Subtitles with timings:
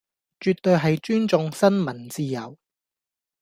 [0.39, 2.57] 絕對係尊重新聞自由